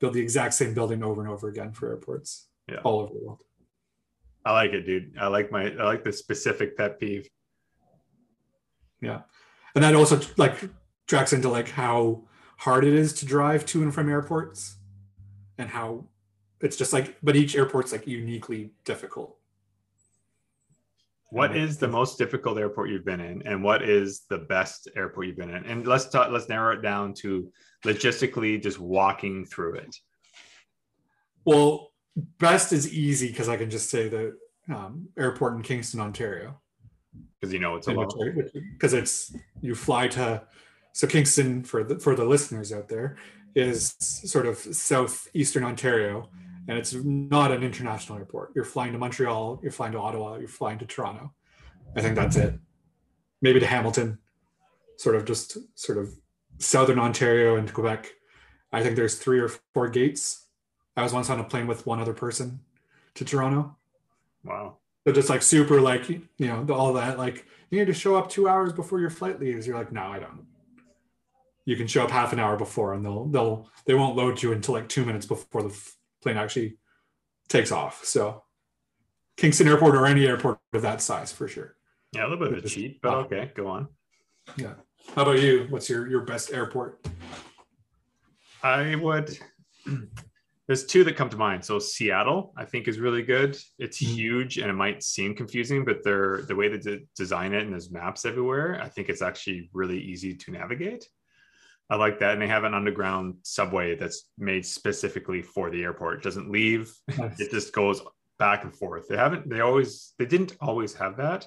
[0.00, 2.80] build the exact same building over and over again for airports Yeah.
[2.84, 3.42] all over the world.
[4.44, 7.28] I like it dude I like my I like the specific pet peeve
[9.00, 9.22] Yeah.
[9.74, 10.68] and that also like
[11.06, 12.24] tracks into like how
[12.58, 14.76] hard it is to drive to and from airports
[15.58, 16.06] and how
[16.60, 19.38] it's just like but each airport's like uniquely difficult
[21.34, 25.26] What is the most difficult airport you've been in, and what is the best airport
[25.26, 25.64] you've been in?
[25.66, 26.30] And let's talk.
[26.30, 27.50] Let's narrow it down to
[27.84, 29.96] logistically just walking through it.
[31.44, 31.92] well
[32.38, 34.36] best is easy because i can just say the
[34.72, 36.58] um, airport in kingston ontario
[37.40, 38.14] because you know it's a lot.
[38.72, 40.42] because it's you fly to
[40.92, 43.16] so kingston for the for the listeners out there
[43.54, 46.28] is sort of southeastern ontario
[46.68, 50.48] and it's not an international airport you're flying to montreal you're flying to ottawa you're
[50.48, 51.32] flying to toronto
[51.96, 52.54] i think that's it
[53.42, 54.18] maybe to hamilton
[54.98, 56.14] sort of just sort of
[56.58, 58.10] southern ontario and quebec
[58.72, 60.46] i think there's three or four gates
[60.96, 62.60] i was once on a plane with one other person
[63.14, 63.76] to toronto
[64.44, 64.76] Wow.
[65.06, 68.28] so just like super like you know all that like you need to show up
[68.28, 69.66] two hours before your flight leaves.
[69.66, 70.46] You're like, no, I don't.
[71.66, 74.52] You can show up half an hour before, and they'll they'll they won't load you
[74.52, 75.76] until like two minutes before the
[76.24, 76.76] plane actually
[77.48, 78.04] takes off.
[78.04, 78.42] So
[79.36, 81.76] Kingston Airport or any airport of that size for sure.
[82.12, 83.88] Yeah, a little bit of a cheat, but okay, go on.
[84.56, 84.74] Yeah.
[85.14, 85.66] How about you?
[85.68, 87.06] What's your your best airport?
[88.62, 89.38] I would.
[90.66, 91.62] There's two that come to mind.
[91.62, 93.58] So Seattle, I think, is really good.
[93.78, 94.14] It's Mhm.
[94.14, 97.72] huge, and it might seem confusing, but they're the way they de- design it, and
[97.72, 98.80] there's maps everywhere.
[98.80, 101.06] I think it's actually really easy to navigate.
[101.90, 106.18] I like that, and they have an underground subway that's made specifically for the airport.
[106.18, 108.00] It doesn't leave; it just goes
[108.38, 109.06] back and forth.
[109.08, 109.48] They haven't.
[109.48, 110.14] They always.
[110.18, 111.46] They didn't always have that,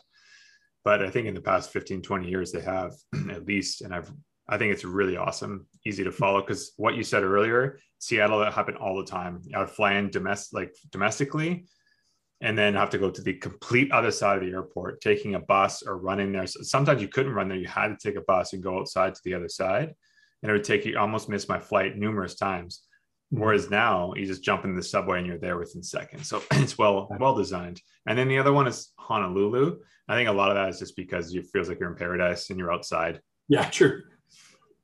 [0.84, 2.94] but I think in the past 15, 20 years they have
[3.30, 4.12] at least, and I've.
[4.50, 8.54] I think it's really awesome, easy to follow because what you said earlier, Seattle, that
[8.54, 9.42] happened all the time.
[9.54, 11.66] I would fly in domestic, like domestically,
[12.40, 15.40] and then have to go to the complete other side of the airport, taking a
[15.40, 16.48] bus or running there.
[16.48, 19.16] So sometimes you couldn't run there; you had to take a bus and go outside
[19.16, 19.96] to the other side,
[20.42, 20.98] and it would take you.
[20.98, 22.84] Almost missed my flight numerous times.
[23.30, 26.30] Whereas now you just jump in the subway and you're there within seconds.
[26.30, 27.82] So it's well well designed.
[28.08, 29.80] And then the other one is Honolulu.
[30.08, 32.50] I think a lot of that is just because it feels like you're in paradise
[32.50, 33.20] and you're outside.
[33.50, 34.04] Yeah, true.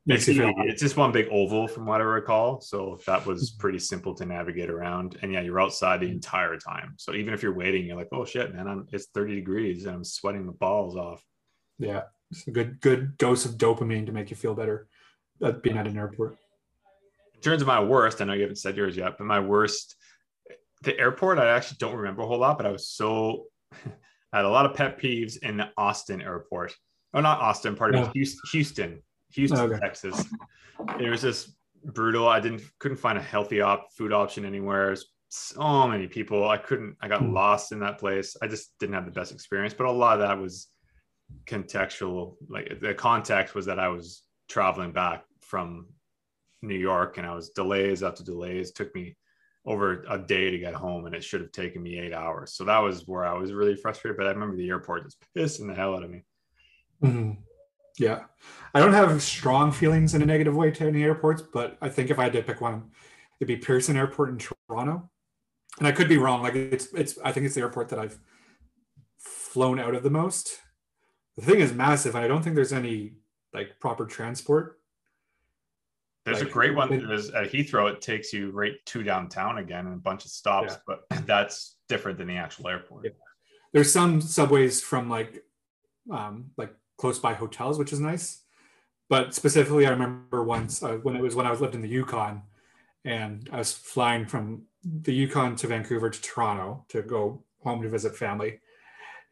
[0.06, 2.60] Makes It's, you feel it's just one big oval from what I recall.
[2.60, 3.62] So that was mm-hmm.
[3.62, 5.18] pretty simple to navigate around.
[5.22, 6.96] And yeah, you're outside the entire time.
[6.98, 9.96] So even if you're waiting, you're like, oh shit, man, I'm it's 30 degrees and
[9.96, 11.24] I'm sweating the balls off.
[11.78, 12.04] yeah.
[12.32, 14.88] It's a good good dose of dopamine to make you feel better
[15.62, 16.38] being at an airport.
[17.36, 19.96] In terms of my worst, I know you haven't said yours yet, but my worst,
[20.84, 23.46] the airport, I actually don't remember a whole lot, but I was so,
[24.34, 26.74] I had a lot of pet peeves in the Austin airport.
[27.14, 28.08] Oh, not Austin, pardon No.
[28.08, 29.80] me, Houston, Houston, Houston, Okay.
[29.80, 30.26] Texas.
[31.00, 32.28] It was just brutal.
[32.28, 34.96] I didn't, couldn't find a healthy op, food option anywhere.
[35.30, 36.48] So many people.
[36.48, 37.34] I couldn't, I got Hmm.
[37.34, 38.36] lost in that place.
[38.42, 40.68] I just didn't have the best experience, but a lot of that was
[41.46, 42.36] contextual.
[42.48, 45.88] Like the context was that I was traveling back from
[46.62, 48.70] New York and I was delays after delays.
[48.70, 49.18] It took me
[49.66, 52.54] over a day to get home and it should have taken me eight hours.
[52.54, 54.16] So that was where I was really frustrated.
[54.16, 56.24] But I remember the airport just pissing the hell out of me.
[57.02, 57.38] Mhm.
[57.98, 58.26] Yeah.
[58.76, 62.12] I don't have strong feelings in a negative way to any airports, but I think
[62.12, 62.92] if I had to pick one,
[63.40, 65.10] it'd be Pearson Airport in Toronto.
[65.80, 66.44] And I could be wrong.
[66.44, 68.20] Like it's it's I think it's the airport that I've
[69.18, 70.60] flown out of the most.
[71.38, 73.16] The thing is massive, and I don't think there's any
[73.54, 74.80] like proper transport.
[76.26, 76.92] There's Like, a great one.
[76.94, 77.92] it- There's at Heathrow.
[77.92, 82.18] It takes you right to downtown again and a bunch of stops, but that's different
[82.18, 83.06] than the actual airport.
[83.06, 83.12] Yeah.
[83.74, 85.44] There's some subways from like
[86.12, 88.42] um, like close by hotels, which is nice.
[89.10, 91.88] But specifically, I remember once uh, when it was when I was lived in the
[91.90, 92.44] Yukon,
[93.04, 97.90] and I was flying from the Yukon to Vancouver to Toronto to go home to
[97.90, 98.60] visit family,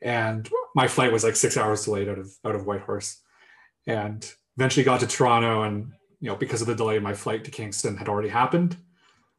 [0.01, 3.20] and my flight was like six hours delayed out of out of Whitehorse,
[3.87, 7.51] and eventually got to Toronto, and you know because of the delay, my flight to
[7.51, 8.77] Kingston had already happened,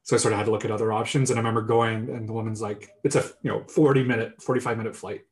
[0.03, 1.31] so I sort of had to look at other options.
[1.31, 4.61] And I remember going, and the woman's like, "It's a you know forty minute, forty
[4.61, 5.23] five minute flight,"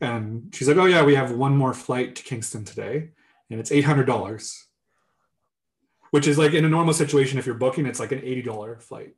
[0.00, 3.10] and she's like, "Oh yeah, we have one more flight to Kingston today,
[3.50, 4.66] and it's eight hundred dollars."
[6.12, 8.78] Which is like in a normal situation, if you're booking, it's like an eighty dollar
[8.78, 9.14] flight.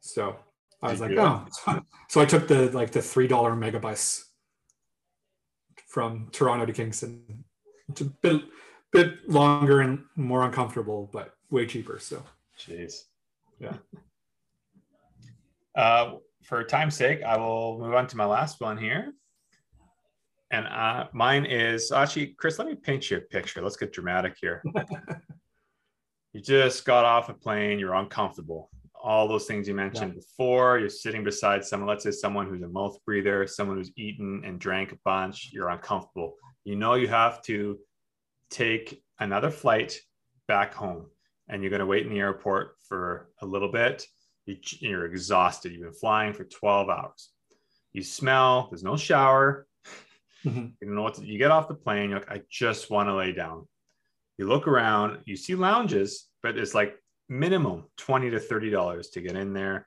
[0.00, 0.36] So
[0.82, 1.46] I was like, oh.
[2.08, 4.25] So I took the like the three dollar megabus
[5.96, 7.42] from Toronto to Kingston.
[7.88, 8.42] It's a bit
[8.92, 11.98] bit longer and more uncomfortable, but way cheaper.
[11.98, 12.22] So
[12.60, 13.04] Jeez.
[13.58, 13.76] Yeah.
[15.74, 19.14] Uh, for time's sake, I will move on to my last one here.
[20.50, 23.62] And uh, mine is actually, Chris, let me paint you a picture.
[23.62, 24.62] Let's get dramatic here.
[26.34, 28.68] you just got off a plane, you're uncomfortable.
[29.06, 32.68] All those things you mentioned before, you're sitting beside someone, let's say someone who's a
[32.68, 36.34] mouth breather, someone who's eaten and drank a bunch, you're uncomfortable.
[36.64, 37.78] You know you have to
[38.50, 40.00] take another flight
[40.48, 41.06] back home
[41.48, 44.04] and you're going to wait in the airport for a little bit.
[44.46, 45.70] You, you're exhausted.
[45.70, 47.30] You've been flying for 12 hours.
[47.92, 49.68] You smell, there's no shower.
[50.44, 50.72] Mhm.
[50.80, 52.10] You don't know what to, you get off the plane.
[52.10, 53.68] You're like, I just want to lay down.
[54.38, 56.96] You look around, you see lounges, but it's like
[57.28, 59.86] minimum 20 to $30 to get in there.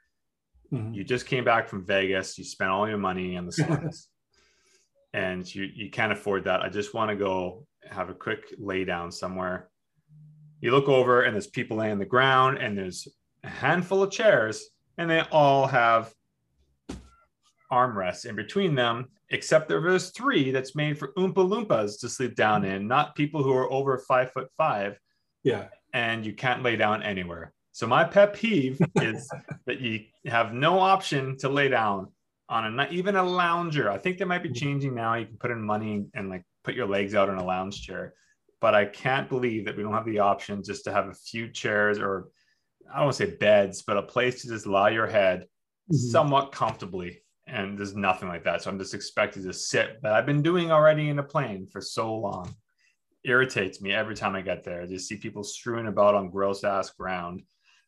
[0.72, 0.94] Mhm.
[0.94, 2.38] You just came back from Vegas.
[2.38, 4.10] You spent all your money on the slots
[5.14, 6.62] and you, you can't afford that.
[6.62, 9.70] I just want to go have a quick lay down somewhere.
[10.62, 13.08] You look over and there's people laying on the ground and there's
[13.44, 16.14] a handful of chairs and they all have
[17.72, 22.36] armrests in between them, except there was three that's made for Oompa Loompas to sleep
[22.36, 25.00] down in, not people who are over five foot five
[25.44, 27.54] yeah, and you can't lay down anywhere.
[27.72, 29.30] So my pet peeve is
[29.66, 32.08] that you have no option to lay down
[32.50, 33.90] on a not even a lounger.
[33.92, 35.16] I think they might be changing now.
[35.16, 38.14] You can put in money and like put your legs out in a lounge chair.
[38.60, 41.50] But I can't believe that we don't have the option just to have a few
[41.50, 42.30] chairs or
[42.92, 45.46] I don't want to say beds, but a place to just lie your head
[45.92, 45.96] Mhm.
[46.12, 47.24] somewhat comfortably.
[47.48, 48.62] And there's nothing like that.
[48.62, 51.82] So I'm just expected to sit, but I've been doing already in a plane for
[51.82, 52.54] so long.
[53.26, 54.82] Irritates me every time I get there.
[54.82, 57.44] I just see people strewing about on gross ass ground.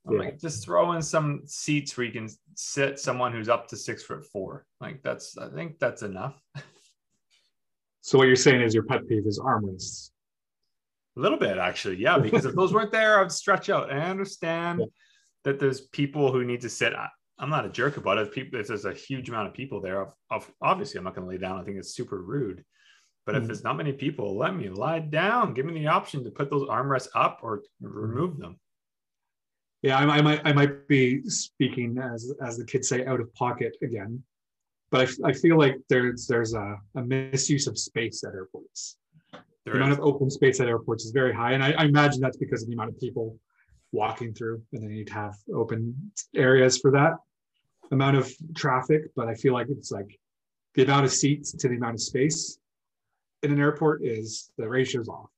[0.05, 0.19] I'm Yeah.
[0.19, 4.03] like, just throw in some seats where you can sit someone who's up to six
[4.03, 4.65] foot four.
[4.81, 6.41] Like that's, I think that's enough.
[8.01, 10.09] So what you're saying is your pet peeve is armrests.
[11.17, 11.97] A little bit, actually.
[11.97, 12.17] Yeah.
[12.21, 13.91] Because if those weren't there, I'd stretch out.
[13.91, 14.85] And I understand Yeah.
[15.43, 16.93] that there's people who need to sit.
[16.93, 18.27] I, I'm not a jerk about it.
[18.27, 21.25] If people, if there's a huge amount of people there, of obviously I'm not going
[21.27, 21.59] to lay down.
[21.59, 22.63] I think it's super rude.
[23.25, 23.47] But if Mhm.
[23.47, 25.53] there's not many people, let me lie down.
[25.53, 28.59] Give me the option to put those armrests up or remove them.
[29.83, 33.33] Yeah, I, I might I might be speaking as as the kids say out of
[33.33, 34.23] pocket again,
[34.91, 38.97] but I, I feel like there's there's a, a misuse of space at airports.
[39.65, 42.21] There the amount of open space at airports is very high, and I, I imagine
[42.21, 43.37] that's because of the amount of people
[43.91, 47.13] walking through, and they need to have open areas for that
[47.91, 49.03] amount of traffic.
[49.15, 50.19] But I feel like it's like
[50.75, 52.57] the amount of seats to the amount of space
[53.43, 55.29] in an airport is the ratio's off.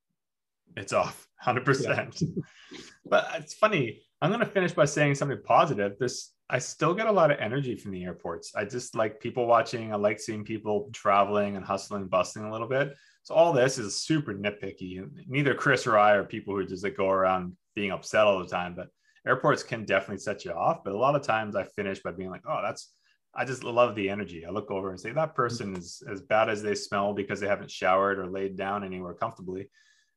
[0.77, 2.23] it's off 100%
[3.05, 5.97] but it's funny i'm going to finish by saying something positive.
[5.99, 8.53] This i still get a lot of energy from the airports.
[8.55, 12.67] I just like people watching i like seeing people traveling and hustling bustling a little
[12.67, 12.93] bit.
[13.23, 15.05] So all this is super nitpicky.
[15.27, 18.47] Neither chris or i are people who just like go around being upset all the
[18.47, 18.87] time but
[19.25, 20.83] airports can definitely set you off.
[20.83, 22.93] But a lot of times i finish by being like oh that's
[23.35, 24.45] I just love the energy.
[24.45, 27.47] I look over and say that person is as bad as they smell because they
[27.47, 29.69] haven't showered or laid down anywhere comfortably.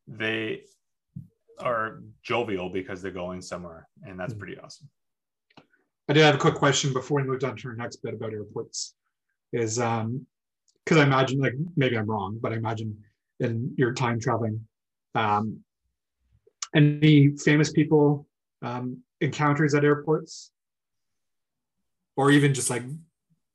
[0.07, 0.65] They
[1.59, 4.39] are jovial because they're going somewhere, and that's Mhm.
[4.39, 4.91] pretty awesome.
[6.09, 8.33] I did have a quick question before we moved on to our next bit about
[8.33, 8.95] airports.
[9.53, 10.27] Is um
[10.85, 13.03] because I imagine like maybe I'm wrong, but I imagine
[13.41, 14.67] in your time traveling,
[15.15, 15.65] um,
[16.75, 18.29] any famous people
[18.63, 20.53] um, encounters at airports,
[22.17, 22.83] or even just like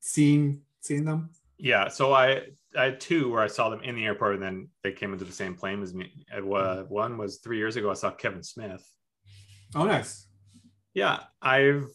[0.01, 1.29] seeing seeing them.
[1.57, 2.41] Yeah, so I
[2.77, 5.23] I had two where I saw them in the airport, and then they came into
[5.23, 6.11] the same plane as me.
[6.37, 6.93] Wa- hmm.
[6.93, 7.89] One was three years ago.
[7.89, 8.85] I saw Kevin Smith.
[9.73, 10.27] Oh, nice.
[10.93, 11.87] Yeah, I've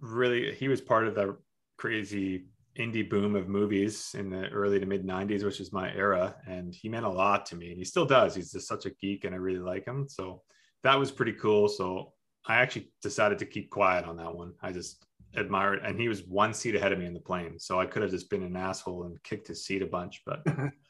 [0.00, 1.36] really he was part of the
[1.76, 2.46] crazy
[2.78, 6.72] indie boom of movies in the early to mid 90s which is my era and
[6.72, 9.24] he meant a lot to me and he still does he's just such a geek
[9.24, 10.40] and i really like him so
[10.82, 11.68] that was pretty cool.
[11.68, 12.12] So
[12.46, 14.54] I actually decided to keep quiet on that one.
[14.62, 17.80] I just admired, and he was one seat ahead of me in the plane, so
[17.80, 20.22] I could have just been an asshole and kicked his seat a bunch.
[20.24, 20.42] But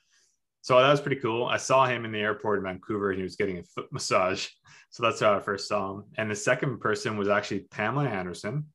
[0.62, 1.46] so that was pretty cool.
[1.46, 4.46] I saw him in the airport in Vancouver, and he was getting a foot massage.
[4.90, 6.04] So that's how I first saw him.
[6.16, 8.66] And the second person was actually Pamela Anderson.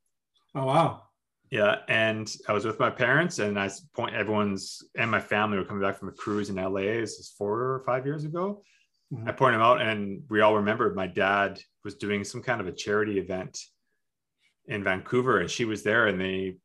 [0.56, 1.04] Oh wow!
[1.50, 5.66] Yeah, and I was with my parents, and I point everyone's and my family were
[5.66, 6.82] coming back from a cruise in LA.
[6.82, 8.62] This is four or five years ago.
[9.14, 9.30] Mm-hmm.
[9.30, 12.68] I pointed him out, and we all remembered my dad was doing some kind of
[12.68, 13.60] a charity event
[14.68, 16.58] in Vancouver, and she was there, and they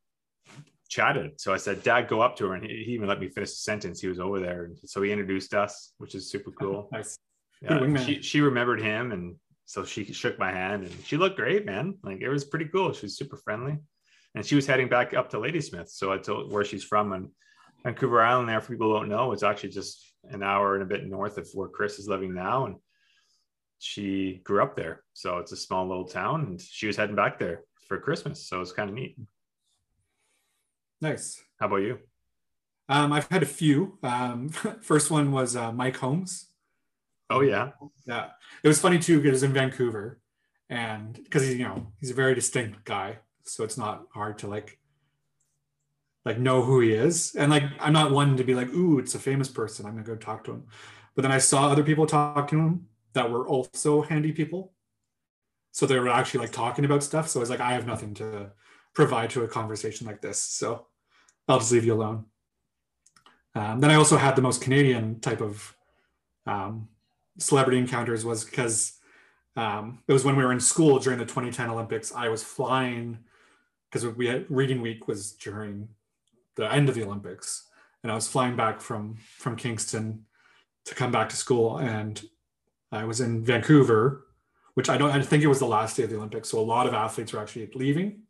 [0.88, 1.40] chatted.
[1.40, 3.50] So I said, "Dad, go up to her," and he, he even let me finish
[3.50, 4.00] the sentence.
[4.00, 6.88] He was over there, and so he introduced us, which is super oh, cool.
[6.92, 7.18] nice.
[7.60, 11.66] Yeah, she she remembered him, and so she shook my hand, and she looked great,
[11.66, 11.98] man.
[12.02, 12.92] Like it was pretty cool.
[12.92, 13.76] She was super friendly,
[14.34, 15.90] and she was heading back up to Ladysmith.
[15.90, 17.28] So I told where she's from, and
[17.84, 18.48] Vancouver Island.
[18.48, 21.48] There, for people don't know, it's actually just an hour and a bit north of
[21.54, 22.76] where Chris is living now, and
[23.80, 25.02] she grew up there.
[25.14, 28.46] So it's a small little town, and she was heading back there for Christmas.
[28.46, 29.16] So it's kind of neat.
[31.00, 31.42] Nice.
[31.58, 31.98] How about you?
[32.88, 33.98] Um, I've had a few.
[34.02, 34.48] Um,
[34.82, 36.46] first one was uh, Mike Holmes.
[37.30, 37.72] Oh yeah,
[38.06, 38.28] yeah.
[38.62, 40.20] It was funny too because in Vancouver,
[40.70, 44.46] and because he's you know he's a very distinct guy, so it's not hard to
[44.46, 44.78] like
[46.24, 47.34] like know who he is.
[47.34, 49.84] And like I'm not one to be like, ooh, it's a famous person.
[49.84, 50.64] I'm gonna go talk to him.
[51.14, 54.72] But then I saw other people talk to him that were also handy people.
[55.78, 57.28] So they were actually like talking about stuff.
[57.28, 58.50] So I was like, I have nothing to
[58.96, 60.42] provide to a conversation like this.
[60.42, 60.88] So
[61.46, 62.24] I'll just leave you alone.
[63.54, 65.76] Um, then I also had the most Canadian type of
[66.46, 66.88] um,
[67.38, 68.94] celebrity encounters was because
[69.54, 72.12] um, it was when we were in school during the 2010 Olympics.
[72.12, 73.18] I was flying
[73.88, 75.90] because we had reading week was during
[76.56, 77.68] the end of the Olympics,
[78.02, 80.24] and I was flying back from from Kingston
[80.86, 82.20] to come back to school, and
[82.90, 84.24] I was in Vancouver,
[84.78, 85.10] which I don't.
[85.10, 87.32] I think it was the last day of the Olympics, so a lot of athletes
[87.32, 88.20] were actually leaving.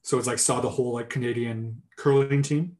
[0.00, 2.78] So it's like saw the whole like Canadian curling team.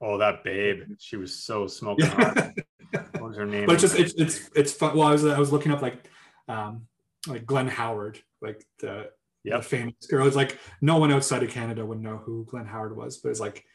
[0.00, 0.84] Oh, that babe!
[0.98, 2.52] She was so smoking hot.
[3.18, 3.66] what was her name?
[3.66, 4.96] But it's just it's it's it's fun.
[4.96, 6.08] Well, I was I was looking up like
[6.48, 6.86] um
[7.26, 9.10] like Glenn Howard, like the,
[9.42, 9.58] yep.
[9.58, 10.26] the famous girl.
[10.26, 13.40] It's like no one outside of Canada would know who Glenn Howard was, but it's
[13.40, 13.66] like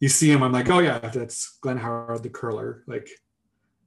[0.00, 2.84] you see him, I'm like, oh yeah, that's Glenn Howard, the curler.
[2.86, 3.08] Like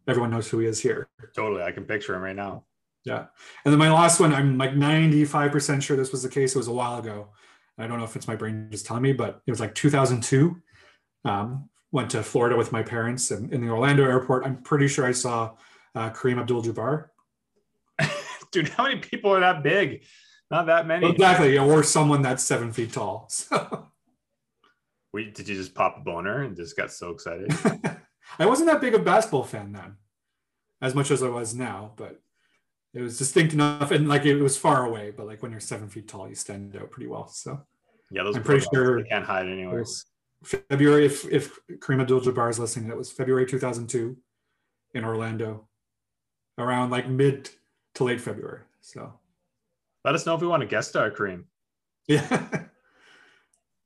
[0.08, 1.08] everyone knows who he is here.
[1.36, 2.64] Totally, I can picture him right now.
[3.06, 3.26] Yeah,
[3.64, 6.54] and then my last one, I'm like 95% sure this was the case.
[6.54, 7.30] It was a while ago.
[7.78, 10.62] I don't know if it's my brain just telling me, but it was like 2002.
[11.26, 15.06] Um, went to Florida with my parents, and in the Orlando airport, I'm pretty sure
[15.06, 15.56] I saw
[15.96, 17.08] uh, Kareem Abdul-Jabbar.
[18.52, 20.04] Dude, how many people are that big?
[20.52, 21.10] Not that many.
[21.10, 23.30] Exactly, Yeah, or someone that's seven feet tall.
[23.50, 23.88] So.
[25.12, 27.52] We, did you just pop a boner and just got so excited?
[28.40, 29.96] I wasn't that big of a basketball fan then,
[30.84, 32.22] as much as I was now, but
[32.94, 35.90] it was distinct enough and like it was far away, but like when you're seven
[35.90, 37.28] feet tall, you stand out pretty well.
[37.28, 37.62] So
[38.12, 39.86] yeah, those I'm pretty sure they can't hide anywhere.
[40.44, 44.18] February, if if Kareem Abdul-Jabbar is listening, it was February 2002
[44.96, 45.68] in Orlando,
[46.58, 47.50] around like mid
[47.96, 48.62] to late February.
[48.82, 49.14] So
[50.04, 51.46] let us know if we want to guest star Kareem.
[52.08, 52.64] Yeah.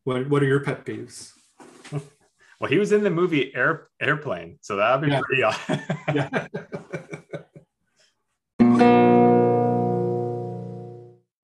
[0.06, 1.34] what What are your pet peeves?
[1.92, 5.22] well, he was in the movie Air Airplane, so that'd be yeah.
[5.22, 5.44] pretty.
[5.44, 5.80] Awesome.
[6.14, 6.48] yeah.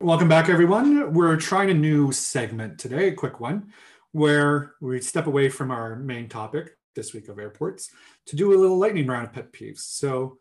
[0.01, 1.13] Welcome back, everyone.
[1.13, 3.73] We're trying a new segment today, a quick one,
[4.13, 7.89] where we step away from our main topic this week of airports
[8.27, 9.79] to do a little lightning round of pet peeves.
[9.79, 10.37] So,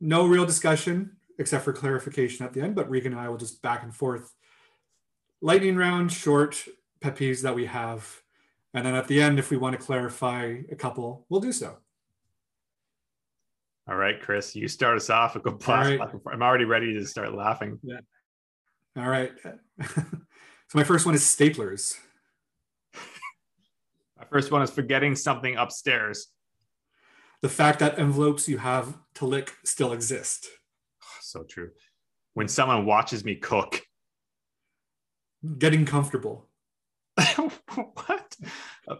[0.00, 3.60] no real discussion except for clarification at the end, but Regan and I will just
[3.60, 4.32] back and forth.
[5.42, 6.64] Lightning round, short
[7.02, 8.22] pet peeves that we have.
[8.72, 11.76] And then at the end, if we want to clarify a couple, we'll do so.
[13.86, 15.36] All right, Chris, you start us off.
[15.42, 16.00] Go right.
[16.32, 17.78] I'm already ready to start laughing.
[17.82, 17.98] Yeah.
[18.96, 19.32] All right.
[19.86, 20.04] so
[20.74, 21.96] my first one is staplers.
[24.18, 26.28] my first one is forgetting something upstairs.
[27.42, 30.48] The fact that envelopes you have to lick still exist.
[31.02, 31.70] Oh, so true.
[32.32, 33.82] When someone watches me cook.
[35.58, 36.48] Getting comfortable.
[37.18, 38.36] what?
[38.88, 38.96] Uh,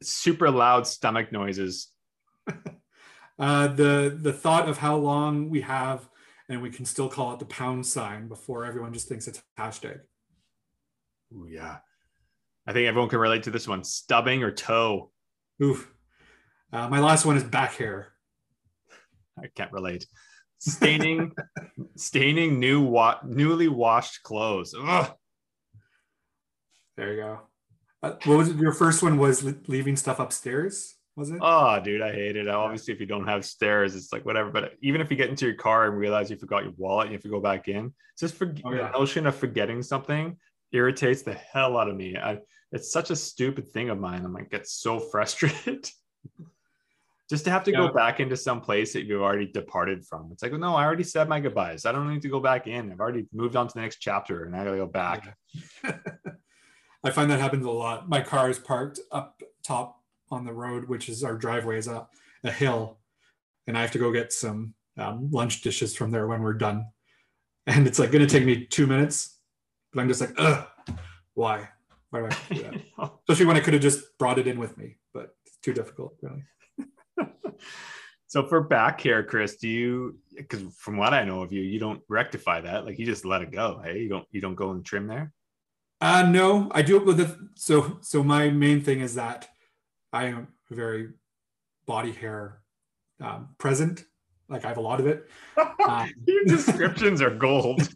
[0.00, 1.88] super loud stomach noises.
[3.38, 6.08] uh, the the thought of how long we have
[6.50, 10.00] and we can still call it the pound sign before everyone just thinks it's hashtag.
[11.32, 11.78] Ooh, yeah.
[12.66, 15.12] I think everyone can relate to this one stubbing or toe.
[15.62, 15.90] Oof.
[16.72, 18.08] Uh, my last one is back hair.
[19.38, 20.06] I can't relate.
[20.58, 21.32] Staining,
[21.96, 24.74] staining new wa- newly washed clothes.
[24.76, 25.12] Ugh.
[26.96, 27.40] There you go.
[28.02, 28.56] Uh, what was it?
[28.56, 29.18] your first one?
[29.18, 30.96] Was leaving stuff upstairs?
[31.16, 31.38] Was it?
[31.42, 32.48] Oh, dude, I hate it.
[32.48, 34.50] Obviously, if you don't have stairs, it's like whatever.
[34.50, 37.12] But even if you get into your car and realize you forgot your wallet, you
[37.14, 37.92] have to go back in.
[38.18, 40.36] Just for Oh, the notion of forgetting something
[40.72, 42.16] irritates the hell out of me.
[42.16, 42.38] I,
[42.72, 44.24] it's such a stupid thing of mine.
[44.24, 45.90] I'm like, get so frustrated.
[47.28, 47.78] Just to have to Yeah.
[47.88, 50.30] go back into some place that you've already departed from.
[50.32, 51.86] It's like, no, I already said my goodbyes.
[51.86, 52.90] I don't need to go back in.
[52.90, 55.36] I've already moved on to the next chapter, and I gotta go back.
[57.04, 58.08] I find that happens a lot.
[58.08, 59.99] My car is parked up top
[60.30, 62.10] on the road, which is our driveway is up
[62.44, 62.98] a hill,
[63.66, 66.86] and I have to go get some um, lunch dishes from there when we're done.
[67.66, 69.38] And it's like going to take me two minutes,
[69.92, 70.66] but I'm just like, ugh,
[71.34, 71.68] why?
[72.10, 73.12] Why do I have to do that?
[73.28, 76.14] Especially when I could have just brought it in with me, but it's too difficult,
[76.22, 76.44] really.
[78.26, 80.18] so for back hair, Chris, do you?
[80.34, 82.84] Because from what I know of you, you don't rectify that.
[82.84, 83.80] Like you just let it go.
[83.84, 84.26] Hey, you don't.
[84.32, 85.32] You don't go and trim there.
[86.00, 89.48] Uh no, I do it with the so so my main thing is that
[90.12, 91.10] I am very
[91.86, 92.60] body hair
[93.20, 94.04] um, present.
[94.48, 95.28] Like I have a lot of it.
[95.88, 97.80] Um, Your descriptions are gold.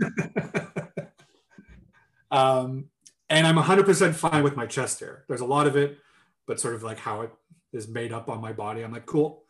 [2.30, 2.86] um,
[3.28, 5.24] and I'm 100% fine with my chest hair.
[5.28, 5.98] There's a lot of it,
[6.46, 7.30] but sort of like how it
[7.74, 8.82] is made up on my body.
[8.82, 9.44] I'm like, cool.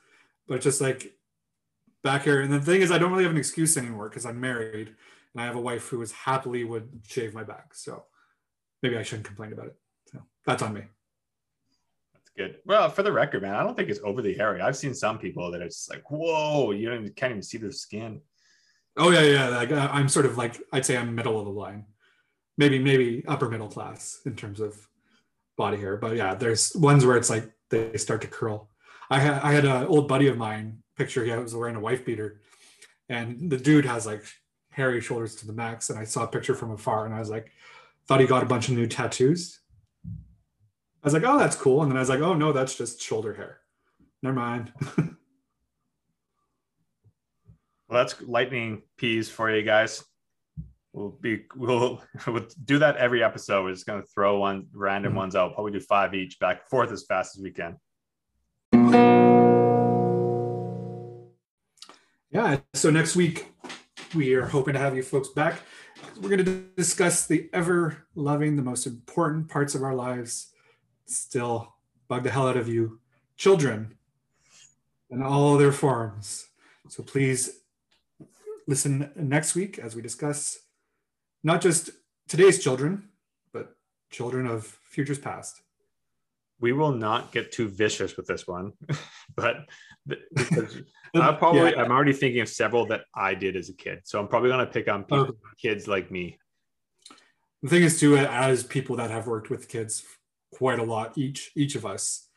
[0.48, 1.14] But it's just like
[2.02, 2.40] back here.
[2.40, 5.42] And the thing is, I don't really have an excuse anymore because I'm married and
[5.42, 7.74] I have a wife who is happily would shave my back.
[7.74, 8.04] So
[8.82, 9.76] maybe I shouldn't complain about it.
[10.10, 10.82] So that's on me.
[12.36, 12.56] Good.
[12.64, 14.60] Well, for the record, man, I don't think it's overly hairy.
[14.60, 17.70] I've seen some people that it's like, whoa, you don't, you can't even see their
[17.70, 18.20] skin.
[18.96, 19.48] Oh yeah, yeah.
[19.48, 21.86] Like uh, I'm sort of like I'd say I'm middle of the line,
[22.56, 24.88] maybe maybe upper middle class in terms of
[25.56, 25.96] body hair.
[25.96, 28.68] But yeah, there's ones where it's like they start to curl.
[29.10, 31.24] I had I had an old buddy of mine picture.
[31.24, 32.40] He was wearing a wife beater,
[33.08, 34.24] and the dude has like
[34.70, 35.90] hairy shoulders to the max.
[35.90, 37.50] And I saw a picture from afar, and I was like,
[38.06, 39.60] thought he got a bunch of new tattoos.
[41.04, 41.82] I was like, oh, that's cool.
[41.82, 43.60] And then I was like, oh no, that's just shoulder hair.
[44.22, 44.72] Never mind.
[47.86, 50.02] Well, that's lightning peas for you guys.
[50.94, 53.62] We'll be we'll, we'll do that every episode.
[53.62, 55.16] We're just gonna throw one random Mhm.
[55.16, 55.52] ones out.
[55.52, 57.76] Probably do five each, back and forth as fast as we can.
[62.30, 62.60] Yeah.
[62.72, 63.52] So next week,
[64.14, 65.60] we are hoping to have you folks back.
[66.20, 70.52] We're going to discuss the ever loving, the most important parts of our lives,
[71.06, 71.74] still
[72.08, 73.00] bug the hell out of you,
[73.36, 73.94] children,
[75.10, 76.48] in all their forms.
[76.88, 77.60] So please
[78.66, 80.58] listen next week as we discuss
[81.42, 81.90] not just
[82.28, 83.08] today's children,
[83.52, 83.76] but
[84.10, 85.60] children of futures past.
[86.60, 88.72] We will not get too vicious with this one,
[89.36, 89.56] but
[90.06, 90.82] because
[91.14, 91.82] I probably Yeah.
[91.82, 94.00] I'm already thinking of several that I did as a kid.
[94.04, 95.04] So I'm probably gonna pick on oh.
[95.04, 95.38] people, Okay.
[95.60, 96.38] kids like me.
[97.62, 100.04] the thing is too as people that have worked with kids
[100.54, 102.28] quite a lot each each of us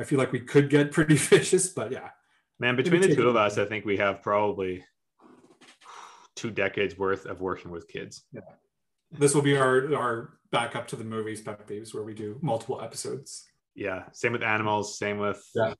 [0.00, 2.10] i feel like we could get pretty vicious but yeah
[2.58, 3.56] Man, between the two of us.
[3.56, 4.84] I think we have probably
[6.36, 8.24] two decades worth of working with kids.
[8.34, 8.42] Yeah.
[9.12, 12.82] this will be our our backup to the movies pep peeves where we do multiple
[12.82, 14.04] episodes Yeah.
[14.12, 15.72] Same with animals, same with Yeah.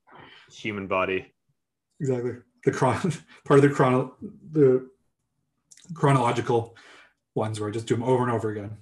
[0.50, 1.20] human body.
[2.00, 2.32] exactly
[2.64, 3.12] the chron
[3.44, 4.16] part of the chrono
[4.52, 4.88] the
[5.92, 6.76] chronological
[7.34, 8.78] ones where I just do them over and over again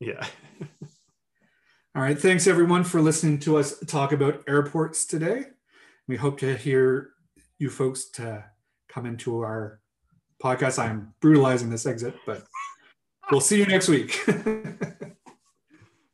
[0.00, 0.26] Yeah.
[1.96, 5.44] all right thanks everyone for listening to us talk about airports today
[6.06, 7.12] we hope to hear
[7.58, 8.44] you folks to
[8.86, 9.80] come into our
[10.42, 12.44] podcast i am brutalizing this exit but
[13.30, 14.20] we'll see you next week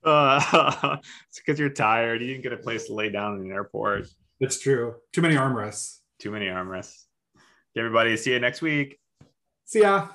[0.05, 0.97] Uh,
[1.29, 2.21] it's because you're tired.
[2.21, 4.09] You didn't get a place to lay down in the airport.
[4.41, 7.05] it's true too many armrests Too many armrests.
[7.37, 8.99] Okay, everybody, see you next week.
[9.65, 10.09] see ya